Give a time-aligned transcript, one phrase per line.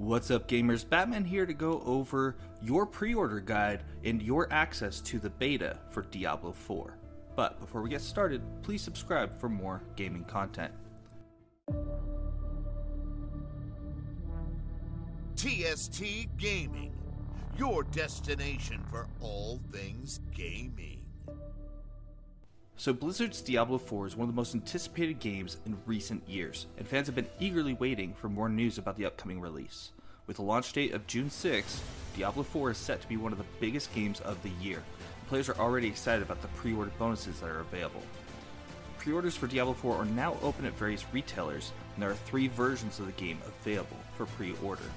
[0.00, 0.88] What's up, gamers?
[0.88, 5.78] Batman here to go over your pre order guide and your access to the beta
[5.90, 6.96] for Diablo 4.
[7.36, 10.72] But before we get started, please subscribe for more gaming content.
[15.36, 16.02] TST
[16.38, 16.94] Gaming,
[17.58, 21.04] your destination for all things gaming.
[22.80, 26.88] So, Blizzard's Diablo 4 is one of the most anticipated games in recent years, and
[26.88, 29.92] fans have been eagerly waiting for more news about the upcoming release.
[30.26, 31.82] With a launch date of June 6,
[32.16, 34.82] Diablo 4 is set to be one of the biggest games of the year.
[35.28, 38.00] Players are already excited about the pre order bonuses that are available.
[38.96, 42.48] Pre orders for Diablo 4 are now open at various retailers, and there are three
[42.48, 44.90] versions of the game available for pre order.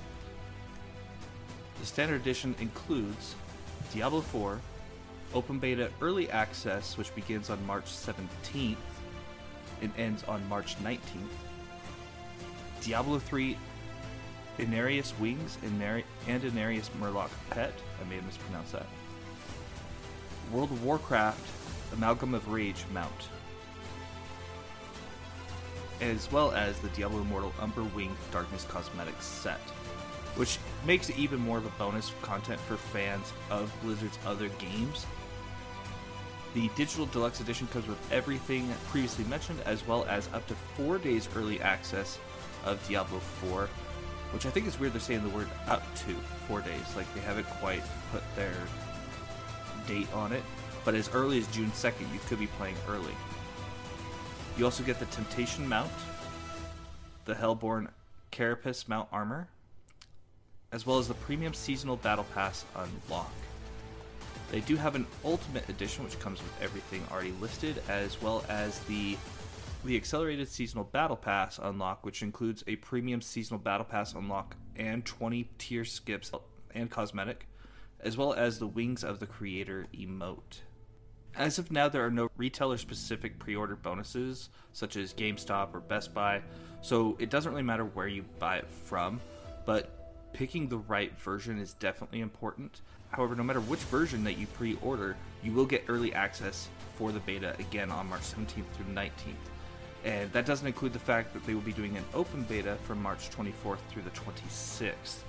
[1.81, 3.35] The Standard Edition includes
[3.93, 4.61] Diablo 4,
[5.33, 8.75] Open Beta Early Access, which begins on March 17th
[9.81, 10.99] and ends on March 19th.
[12.81, 13.57] Diablo 3
[14.59, 15.81] Inarius Wings and
[16.27, 17.73] Inarius Murloc Pet.
[17.99, 18.85] I may have mispronounced that.
[20.51, 21.39] World of Warcraft
[21.93, 23.11] Amalgam of Rage mount.
[26.01, 29.59] As well as the Diablo Immortal Umber Wing Darkness Cosmetics set,
[30.35, 35.05] which makes it even more of a bonus content for fans of Blizzard's other games
[36.53, 40.97] the digital deluxe edition comes with everything previously mentioned, as well as up to four
[40.97, 42.19] days early access
[42.65, 43.67] of Diablo 4,
[44.31, 46.13] which I think is weird they're saying the word up to
[46.47, 46.95] four days.
[46.95, 48.53] Like they haven't quite put their
[49.87, 50.43] date on it,
[50.85, 53.13] but as early as June 2nd, you could be playing early.
[54.57, 55.91] You also get the Temptation mount,
[57.25, 57.89] the Hellborn
[58.29, 59.47] Carapace mount armor,
[60.71, 63.31] as well as the premium seasonal battle pass unlock.
[64.53, 68.77] They do have an Ultimate Edition, which comes with everything already listed, as well as
[68.81, 69.17] the
[69.83, 75.03] the accelerated seasonal battle pass unlock, which includes a premium seasonal battle pass unlock and
[75.05, 76.31] 20 tier skips
[76.75, 77.47] and cosmetic,
[77.99, 80.61] as well as the Wings of the Creator emote.
[81.35, 85.79] As of now, there are no retailer specific pre order bonuses, such as GameStop or
[85.79, 86.43] Best Buy,
[86.81, 89.19] so it doesn't really matter where you buy it from,
[89.65, 90.02] but
[90.33, 92.81] picking the right version is definitely important.
[93.11, 97.11] However, no matter which version that you pre order, you will get early access for
[97.11, 99.11] the beta again on March 17th through 19th.
[100.03, 103.01] And that doesn't include the fact that they will be doing an open beta from
[103.01, 105.19] March 24th through the 26th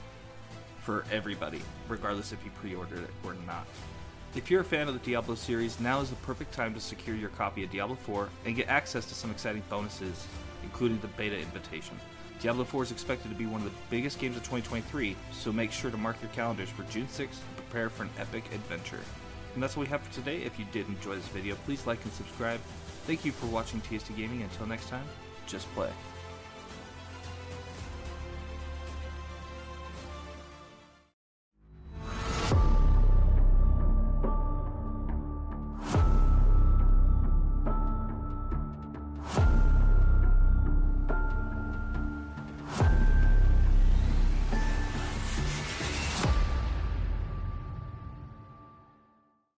[0.80, 3.66] for everybody, regardless if you pre ordered it or not.
[4.34, 7.14] If you're a fan of the Diablo series, now is the perfect time to secure
[7.14, 10.26] your copy of Diablo 4 and get access to some exciting bonuses,
[10.64, 11.96] including the beta invitation.
[12.40, 15.72] Diablo 4 is expected to be one of the biggest games of 2023, so make
[15.72, 19.00] sure to mark your calendars for June 6th and prepare for an epic adventure.
[19.54, 20.42] And that's all we have for today.
[20.42, 22.60] If you did enjoy this video, please like and subscribe.
[23.06, 24.42] Thank you for watching TST Gaming.
[24.42, 25.04] Until next time,
[25.46, 25.90] just play.